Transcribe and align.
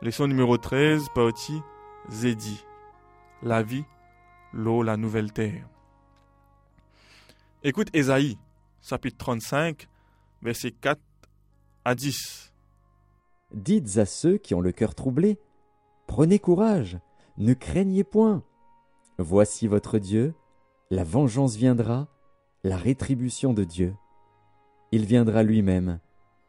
Leçon 0.00 0.28
numéro 0.28 0.56
13, 0.56 1.08
partie 1.12 1.60
Zédi. 2.08 2.64
La 3.42 3.64
vie, 3.64 3.82
l'eau, 4.52 4.84
la 4.84 4.96
nouvelle 4.96 5.32
terre. 5.32 5.68
Écoute 7.64 7.88
Ésaïe, 7.92 8.38
chapitre 8.80 9.16
35, 9.18 9.88
versets 10.40 10.70
4 10.70 11.00
à 11.84 11.96
10. 11.96 12.52
Dites 13.52 13.98
à 13.98 14.06
ceux 14.06 14.38
qui 14.38 14.54
ont 14.54 14.60
le 14.60 14.70
cœur 14.70 14.94
troublé, 14.94 15.36
Prenez 16.06 16.38
courage, 16.38 17.00
ne 17.36 17.52
craignez 17.52 18.04
point. 18.04 18.44
Voici 19.18 19.66
votre 19.66 19.98
Dieu, 19.98 20.32
la 20.90 21.02
vengeance 21.02 21.56
viendra, 21.56 22.06
la 22.62 22.76
rétribution 22.76 23.52
de 23.52 23.64
Dieu. 23.64 23.96
Il 24.92 25.06
viendra 25.06 25.42
lui-même 25.42 25.98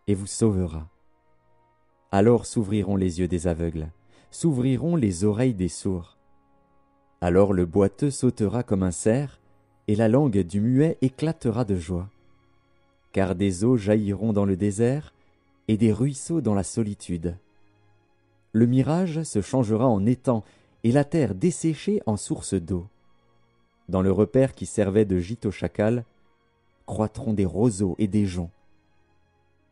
et 0.05 0.13
vous 0.13 0.27
sauvera. 0.27 0.87
Alors 2.11 2.47
s'ouvriront 2.47 2.95
les 2.95 3.19
yeux 3.19 3.27
des 3.27 3.47
aveugles, 3.47 3.89
s'ouvriront 4.31 4.95
les 4.95 5.25
oreilles 5.25 5.53
des 5.53 5.67
sourds. 5.67 6.17
Alors 7.21 7.53
le 7.53 7.65
boiteux 7.65 8.09
sautera 8.09 8.63
comme 8.63 8.81
un 8.81 8.91
cerf, 8.91 9.39
et 9.87 9.95
la 9.95 10.07
langue 10.07 10.39
du 10.39 10.59
muet 10.59 10.97
éclatera 11.01 11.65
de 11.65 11.75
joie. 11.75 12.09
Car 13.11 13.35
des 13.35 13.63
eaux 13.63 13.77
jailliront 13.77 14.33
dans 14.33 14.45
le 14.45 14.55
désert, 14.55 15.13
et 15.67 15.77
des 15.77 15.93
ruisseaux 15.93 16.41
dans 16.41 16.55
la 16.55 16.63
solitude. 16.63 17.37
Le 18.53 18.65
mirage 18.65 19.21
se 19.21 19.41
changera 19.41 19.87
en 19.87 20.05
étang, 20.07 20.43
et 20.83 20.91
la 20.91 21.03
terre 21.03 21.35
desséchée 21.35 22.01
en 22.07 22.17
source 22.17 22.55
d'eau. 22.55 22.87
Dans 23.87 24.01
le 24.01 24.11
repère 24.11 24.55
qui 24.55 24.65
servait 24.65 25.05
de 25.05 25.19
gîte 25.19 25.45
au 25.45 25.51
chacal, 25.51 26.05
croîtront 26.87 27.33
des 27.33 27.45
roseaux 27.45 27.95
et 27.99 28.07
des 28.07 28.25
joncs. 28.25 28.49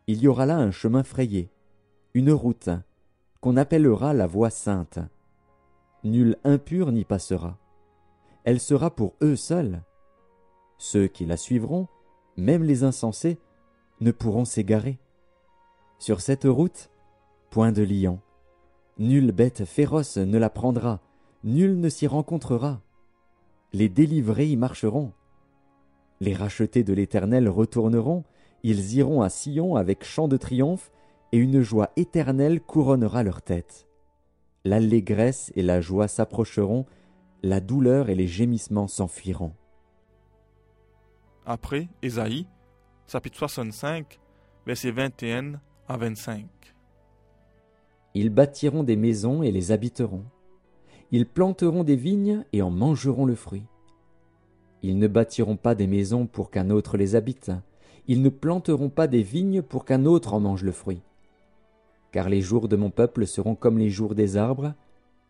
Il 0.05 0.21
y 0.21 0.27
aura 0.27 0.45
là 0.45 0.57
un 0.57 0.71
chemin 0.71 1.03
frayé, 1.03 1.49
une 2.13 2.31
route, 2.31 2.69
qu'on 3.41 3.57
appellera 3.57 4.13
la 4.13 4.27
voie 4.27 4.49
sainte. 4.49 4.99
Nul 6.03 6.37
impur 6.43 6.91
n'y 6.91 7.03
passera. 7.03 7.57
Elle 8.43 8.59
sera 8.59 8.91
pour 8.91 9.15
eux 9.21 9.35
seuls. 9.35 9.81
Ceux 10.77 11.07
qui 11.07 11.25
la 11.25 11.37
suivront, 11.37 11.87
même 12.37 12.63
les 12.63 12.83
insensés, 12.83 13.39
ne 13.99 14.11
pourront 14.11 14.45
s'égarer. 14.45 14.99
Sur 15.99 16.21
cette 16.21 16.45
route, 16.45 16.89
point 17.49 17.71
de 17.71 17.83
lion. 17.83 18.19
Nulle 18.99 19.31
bête 19.31 19.65
féroce 19.65 20.17
ne 20.17 20.37
la 20.37 20.49
prendra, 20.49 21.01
nul 21.43 21.79
ne 21.79 21.89
s'y 21.89 22.07
rencontrera. 22.07 22.81
Les 23.73 23.89
délivrés 23.89 24.47
y 24.47 24.55
marcheront. 24.55 25.11
Les 26.19 26.33
rachetés 26.33 26.83
de 26.83 26.93
l'Éternel 26.93 27.49
retourneront, 27.49 28.23
ils 28.63 28.95
iront 28.95 29.21
à 29.21 29.29
Sion 29.29 29.75
avec 29.75 30.03
chant 30.03 30.27
de 30.27 30.37
triomphe, 30.37 30.91
et 31.31 31.37
une 31.37 31.61
joie 31.61 31.89
éternelle 31.95 32.61
couronnera 32.61 33.23
leur 33.23 33.41
tête. 33.41 33.87
L'allégresse 34.63 35.51
et 35.55 35.61
la 35.61 35.81
joie 35.81 36.07
s'approcheront, 36.07 36.85
la 37.43 37.59
douleur 37.59 38.09
et 38.09 38.15
les 38.15 38.27
gémissements 38.27 38.87
s'enfuiront. 38.87 39.53
Après, 41.45 41.87
Ésaïe, 42.01 42.47
chapitre 43.07 43.37
65, 43.37 44.19
versets 44.65 44.91
21 44.91 45.53
à 45.87 45.97
25. 45.97 46.45
Ils 48.13 48.29
bâtiront 48.29 48.83
des 48.83 48.95
maisons 48.95 49.43
et 49.43 49.51
les 49.51 49.71
habiteront. 49.71 50.25
Ils 51.11 51.25
planteront 51.25 51.83
des 51.83 51.95
vignes 51.95 52.43
et 52.51 52.61
en 52.61 52.71
mangeront 52.71 53.25
le 53.25 53.35
fruit. 53.35 53.63
Ils 54.81 54.97
ne 54.97 55.07
bâtiront 55.07 55.55
pas 55.55 55.75
des 55.75 55.87
maisons 55.87 56.27
pour 56.27 56.51
qu'un 56.51 56.69
autre 56.69 56.97
les 56.97 57.15
habite. 57.15 57.51
Ils 58.07 58.21
ne 58.21 58.29
planteront 58.29 58.89
pas 58.89 59.07
des 59.07 59.23
vignes 59.23 59.61
pour 59.61 59.85
qu'un 59.85 60.05
autre 60.05 60.33
en 60.33 60.39
mange 60.39 60.63
le 60.63 60.71
fruit 60.71 61.01
car 62.11 62.29
les 62.29 62.41
jours 62.41 62.67
de 62.67 62.75
mon 62.75 62.89
peuple 62.89 63.27
seront 63.27 63.55
comme 63.55 63.77
les 63.77 63.89
jours 63.89 64.15
des 64.15 64.37
arbres, 64.37 64.73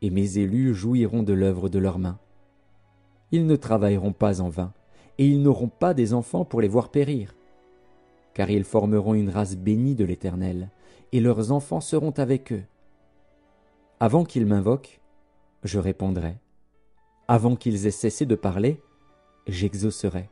et 0.02 0.10
mes 0.10 0.38
élus 0.38 0.74
jouiront 0.74 1.24
de 1.24 1.34
l'œuvre 1.34 1.70
de 1.70 1.80
leurs 1.80 2.00
mains. 2.00 2.20
Ils 3.32 3.46
ne 3.46 3.56
travailleront 3.56 4.14
pas 4.14 4.42
en 4.42 4.50
vain, 4.50 4.74
et 5.18 5.26
ils 5.26 5.42
n'auront 5.42 5.70
pas 5.70 5.94
des 5.94 6.14
enfants 6.14 6.46
pour 6.46 6.62
les 6.62 6.68
voir 6.68 6.90
périr. 6.90 7.34
Car 8.34 8.50
ils 8.50 8.64
formeront 8.64 9.16
une 9.16 9.30
race 9.30 9.58
bénie 9.58 9.96
de 9.96 10.06
l'Éternel, 10.06 10.70
et 11.12 11.20
leurs 11.20 11.52
enfants 11.52 11.82
seront 11.82 12.12
avec 12.12 12.54
eux. 12.54 12.64
Avant 14.00 14.24
qu'ils 14.24 14.46
m'invoquent, 14.46 15.00
je 15.64 15.80
répondrai. 15.80 16.38
Avant 17.28 17.56
qu'ils 17.56 17.88
aient 17.88 17.92
cessé 17.92 18.26
de 18.26 18.36
parler, 18.36 18.80
j'exaucerai. 19.48 20.30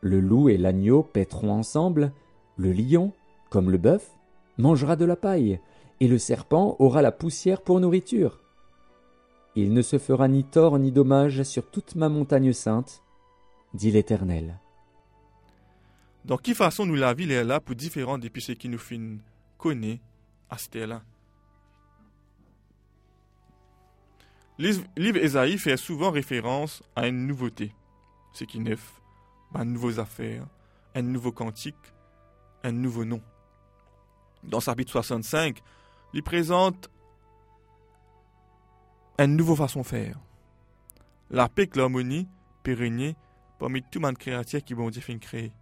Le 0.00 0.20
loup 0.20 0.48
et 0.48 0.58
l'agneau 0.58 1.02
paîtront 1.02 1.52
ensemble, 1.52 2.12
le 2.56 2.72
lion, 2.72 3.12
comme 3.50 3.70
le 3.70 3.78
bœuf, 3.78 4.10
mangera 4.58 4.96
de 4.96 5.04
la 5.04 5.16
paille, 5.16 5.60
et 6.00 6.08
le 6.08 6.18
serpent 6.18 6.76
aura 6.78 7.02
la 7.02 7.12
poussière 7.12 7.62
pour 7.62 7.80
nourriture. 7.80 8.40
Il 9.54 9.72
ne 9.72 9.82
se 9.82 9.98
fera 9.98 10.28
ni 10.28 10.44
tort 10.44 10.78
ni 10.78 10.90
dommage 10.90 11.42
sur 11.42 11.70
toute 11.70 11.94
ma 11.94 12.08
montagne 12.08 12.52
sainte, 12.52 13.02
dit 13.74 13.90
l'Éternel. 13.90 14.58
Dans 16.24 16.38
qui 16.38 16.54
façon 16.54 16.86
nous 16.86 16.94
la 16.94 17.14
ville 17.14 17.32
est 17.32 17.44
là 17.44 17.60
pour 17.60 17.74
différent 17.74 18.18
depuis 18.18 18.42
ce 18.42 18.52
qui 18.52 18.68
nous 18.68 18.78
fin 18.78 19.16
connaît 19.58 20.00
à 20.50 20.58
ce 20.58 20.86
là 20.86 21.02
Livre 24.58 25.16
Esaïe 25.16 25.58
fait 25.58 25.76
souvent 25.76 26.10
référence 26.10 26.82
à 26.94 27.08
une 27.08 27.26
nouveauté, 27.26 27.74
ce 28.32 28.44
qui 28.44 28.60
neuf, 28.60 29.00
à 29.54 29.64
nouvelles 29.64 29.98
affaires, 29.98 30.46
un 30.94 31.02
nouveau 31.02 31.32
cantique, 31.32 31.74
un 32.62 32.72
nouveau 32.72 33.04
nom 33.04 33.20
dans 34.42 34.60
sa 34.60 34.72
chapitre 34.72 34.92
65, 34.92 35.62
lui 36.12 36.22
présente 36.22 36.90
une 39.18 39.36
nouvelle 39.36 39.56
façon 39.56 39.80
de 39.80 39.86
faire. 39.86 40.18
La 41.30 41.48
paix 41.48 41.68
et 41.72 41.78
l'harmonie 41.78 42.28
pérennie 42.62 43.16
parmi 43.58 43.82
tout 43.82 44.00
monde 44.00 44.18
créatif 44.18 44.64
qui 44.64 44.74
bon 44.74 44.90
Dieu 44.90 45.00
fin 45.00 45.18
créer. 45.18 45.52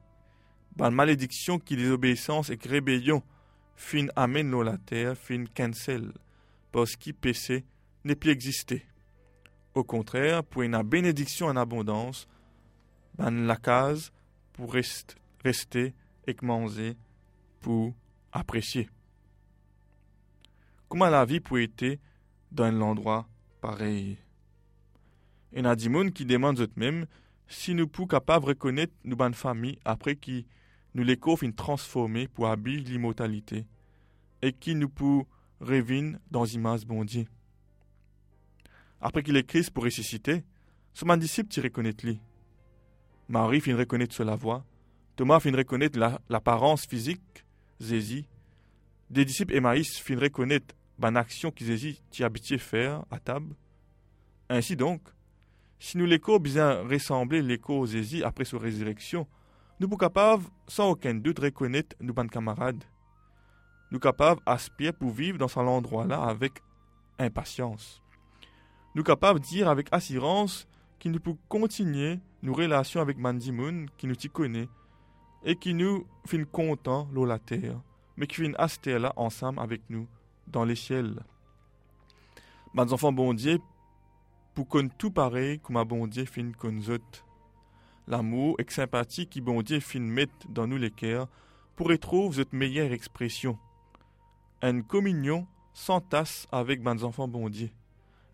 Ban 0.77 0.91
malédiction 0.91 1.59
qui 1.59 1.77
désobéissance 1.77 2.51
et 2.51 2.59
rébellion 2.63 3.23
fin 3.77 4.07
amène 4.17 4.59
la 4.63 4.79
terre 4.79 5.17
fin 5.17 5.45
cancel 5.55 6.13
parce 6.73 6.97
qu'il 6.97 7.15
péché 7.15 7.65
n'est 8.05 8.15
plus 8.15 8.31
existé. 8.31 8.85
Au 9.75 9.85
contraire, 9.85 10.43
pour 10.45 10.63
une 10.63 10.81
bénédiction 10.83 11.47
en 11.47 11.57
abondance, 11.57 12.27
ban 13.17 13.31
la 13.31 13.57
case 13.57 14.13
pour 14.53 14.73
rester 14.73 15.95
et 16.27 16.37
manger 16.43 16.97
pour 17.61 17.95
apprécier. 18.33 18.89
Comment 20.89 21.09
la 21.09 21.25
vie 21.25 21.41
peut 21.41 21.63
être 21.63 21.99
dans 22.51 22.65
un 22.65 22.81
endroit 22.81 23.29
pareil? 23.61 24.19
Et 25.53 25.65
a 25.65 25.75
des 25.75 26.11
qui 26.13 26.25
demandent 26.25 26.61
eux-mêmes 26.61 27.07
si 27.49 27.75
nous 27.75 27.89
pouvons 27.89 28.09
capables 28.09 28.47
reconnaître 28.47 28.93
nos 29.05 29.17
bonnes 29.17 29.35
familles 29.35 29.79
après 29.85 30.17
qui 30.17 30.47
nous 30.95 31.05
les 31.05 31.19
une 31.43 31.55
transformer 31.55 32.29
pour 32.29 32.49
habiller 32.49 32.81
l'immortalité 32.81 33.67
et 34.43 34.53
qui 34.53 34.75
nous 34.75 34.89
pouvons 34.89 35.27
revivre 35.61 36.19
dans 36.31 36.45
l'image 36.45 36.87
bon 36.87 37.05
Dieu. 37.05 37.27
Après 39.01 39.23
qu'il 39.23 39.37
est 39.37 39.45
Christ 39.45 39.71
pour 39.71 39.85
ressusciter, 39.85 40.45
mon 41.05 41.17
disciple 41.17 41.49
tu 41.49 41.61
reconnaître 41.61 42.05
lui. 42.05 42.21
Marie 43.29 43.61
fin 43.61 43.77
reconnaître 43.77 44.23
la 44.25 44.37
voix, 44.37 44.65
Thomas 45.17 45.41
fin 45.41 45.55
reconnaître 45.57 45.99
l'apparence 46.29 46.87
physique, 46.87 47.45
Zézi, 47.81 48.27
des 49.09 49.25
disciples 49.25 49.55
Emmaïs 49.55 49.99
fin 49.99 50.19
reconnaître 50.19 50.75
ban 50.99 51.15
action 51.15 51.51
qu'ils 51.51 51.99
t'y 52.11 52.23
habitué 52.23 52.59
faire 52.59 53.05
à 53.11 53.19
table. 53.19 53.55
Ainsi 54.49 54.77
donc, 54.77 55.01
si 55.79 55.97
nous 55.97 56.05
l'écho 56.05 56.39
bien 56.39 56.83
ressembler 56.83 57.41
l'écho 57.41 57.87
Zézi 57.87 58.23
après 58.23 58.45
sa 58.45 58.59
résurrection, 58.59 59.27
nous 59.81 59.89
sommes 59.89 59.97
capables, 59.97 60.45
sans 60.69 60.91
aucun 60.91 61.15
doute, 61.15 61.39
reconnaître 61.39 61.97
nos 62.01 62.13
ban 62.13 62.29
camarades. 62.29 62.85
Nous 63.91 63.99
capables 63.99 64.43
aspirer 64.45 64.93
pour 64.93 65.11
vivre 65.11 65.39
dans 65.39 65.49
cet 65.49 65.59
endroit-là 65.59 66.23
avec 66.23 66.61
impatience. 67.19 68.03
Nous 68.95 69.03
capables 69.03 69.41
dire 69.41 69.69
avec 69.69 69.89
assurance 69.91 70.69
qu'il 70.99 71.13
nous 71.13 71.21
peut 71.21 71.35
continuer 71.49 72.21
nos 72.43 72.53
relations 72.53 73.01
avec 73.01 73.17
Mandimoun 73.17 73.89
qui 73.97 74.07
nous 74.07 74.17
t'y 74.17 74.29
connaît 74.29 74.69
et 75.45 75.57
qui 75.57 75.75
nous 75.75 76.07
fin 76.27 76.45
content 76.45 77.09
l'eau 77.13 77.25
la 77.25 77.39
terre, 77.39 77.81
mais 78.17 78.27
qui 78.27 78.37
fin 78.37 78.53
aster 78.59 78.99
là 78.99 79.13
ensemble 79.17 79.61
avec 79.61 79.83
nous 79.89 80.07
dans 80.47 80.65
les 80.65 80.77
ciels. 80.77 81.23
Mes 82.75 82.93
enfants 82.93 83.13
bon 83.13 83.35
Dieu, 83.35 83.59
pour 84.55 84.69
qu'on 84.69 84.89
tout 84.89 85.11
pareil 85.11 85.59
comme 85.61 85.77
un 85.77 85.85
bon 85.85 86.07
Dieu 86.07 86.25
fin 86.25 86.53
qu'on. 86.53 87.25
L'amour 88.07 88.57
et 88.59 88.71
sympathie 88.71 89.27
qui 89.27 89.41
bon 89.41 89.63
Dieu 89.63 89.81
fin 89.81 90.01
mettre 90.01 90.49
dans 90.49 90.67
nous 90.67 90.77
les 90.77 90.91
cœurs 90.91 91.29
pour 91.77 91.91
trouver 91.99 92.37
cette 92.37 92.53
meilleure 92.53 92.93
expression. 92.93 93.59
Une 94.63 94.83
communion 94.83 95.47
sans 95.73 96.01
tasse 96.01 96.47
avec 96.53 96.83
mes 96.83 97.03
enfants 97.05 97.29
bon 97.29 97.49
Dieu. 97.49 97.71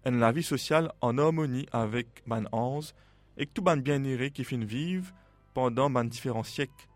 Une 0.04 0.18
la 0.18 0.32
vie 0.32 0.42
sociale 0.42 0.92
en 1.00 1.18
harmonie 1.18 1.66
avec 1.72 2.26
mes 2.26 2.42
anges 2.52 2.92
et 3.36 3.46
tout 3.46 3.62
ban 3.62 3.76
bien-aimé 3.76 4.30
qui 4.30 4.44
fin 4.44 4.58
vivre 4.58 5.12
pendant 5.54 5.88
mes 5.88 6.04
différents 6.04 6.42
siècles 6.42 6.88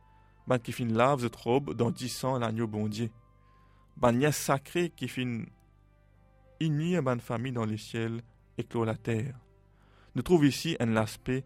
ban 0.51 0.59
qui 0.59 0.73
fin 0.73 0.87
lave 0.87 1.21
cette 1.21 1.37
robe 1.37 1.75
dans 1.75 1.93
dix 1.93 2.25
ans 2.25 2.37
l'agneau 2.37 2.67
bon 2.67 2.89
Dieu. 2.89 3.09
Ban 3.97 4.33
sacré 4.33 4.91
qui 4.91 5.07
fin 5.07 5.45
unis 6.59 6.97
à 6.97 7.03
bonne 7.03 7.21
famille 7.21 7.53
dans 7.53 7.65
les 7.65 7.77
ciels 7.77 8.21
et 8.59 8.65
clos 8.65 8.85
la 8.85 8.97
terre. 8.97 9.39
Nous 10.17 10.23
trouvons 10.23 10.43
ici 10.43 10.77
un 10.81 10.97
aspect 10.97 11.45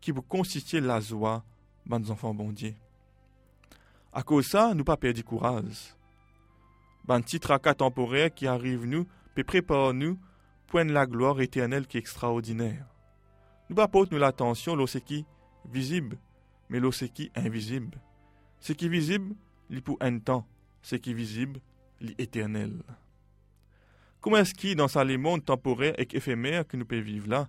qui 0.00 0.10
vous 0.10 0.22
constitue 0.22 0.80
la 0.80 0.98
joie, 0.98 1.44
bonnes 1.86 2.10
enfants 2.10 2.34
bon 2.34 2.50
Dieu. 2.50 2.74
À 4.12 4.24
cause 4.24 4.48
ça, 4.48 4.74
nous 4.74 4.82
pas 4.82 4.96
perdu 4.96 5.22
courage. 5.22 5.94
Ben 7.04 7.20
petit 7.20 7.38
tracas 7.38 7.74
temporaire 7.74 8.34
qui 8.34 8.48
arrive 8.48 8.84
nous, 8.84 9.06
peut 9.36 9.44
préparer 9.44 9.92
nous 9.92 10.18
pour 10.66 10.80
la 10.80 11.06
gloire 11.06 11.40
éternelle 11.40 11.86
qui 11.86 11.98
est 11.98 12.00
extraordinaire. 12.00 12.84
Nous 13.68 13.76
pas 13.76 13.86
porter 13.86 14.12
nous 14.12 14.20
l'attention 14.20 14.74
l'eau 14.74 14.86
qui? 14.86 15.24
Visible, 15.70 16.18
mais 16.68 16.80
l'eau 16.80 16.90
qui? 16.90 17.30
Invisible. 17.36 18.00
Ce 18.60 18.72
qui 18.72 18.86
est 18.86 18.90
visible, 18.90 19.34
li 19.70 19.80
pour 19.80 19.96
un 20.00 20.18
temps, 20.18 20.46
ce 20.82 20.96
qui 20.96 21.10
est 21.10 21.14
visible, 21.14 21.60
l'éternel. 22.00 22.82
Comment 24.20 24.36
est-ce 24.36 24.54
qu'il, 24.54 24.76
dans 24.76 24.88
sa 24.88 25.04
monde 25.04 25.44
temporaire 25.44 25.94
et 25.98 26.06
éphémère 26.14 26.66
que 26.66 26.76
nous 26.76 26.84
pouvons 26.84 27.00
vivre 27.00 27.28
là, 27.28 27.48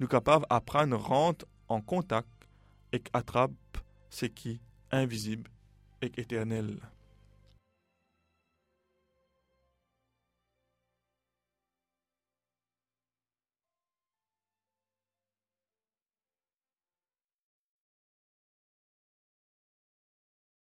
nous 0.00 0.06
capables 0.06 0.44
d'apprendre, 0.50 0.96
rentrer 0.96 1.48
en 1.68 1.80
contact 1.80 2.28
et 2.92 3.02
attrape 3.12 3.52
ce 4.10 4.26
qui 4.26 4.50
est 4.50 4.60
invisible 4.96 5.50
et 6.02 6.12
éternel? 6.20 6.78